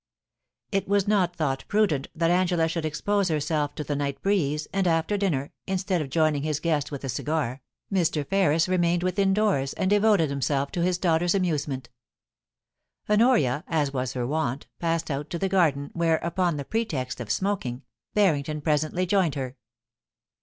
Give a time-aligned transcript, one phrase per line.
[0.71, 4.87] It was not thought prudent that Angela should expose herself to the night breeze, and,
[4.87, 7.61] after dinner, instead of joining his guest with a cigar,
[7.93, 8.25] Mr.
[8.25, 11.87] Ferris remained within doors, and devoted himself to his daughter's amusement
[13.07, 17.29] Honoria, as was her wont, passed out to the garden, where, upon the pretext of
[17.29, 17.83] smoking,
[18.15, 19.55] Barrington presently joined her.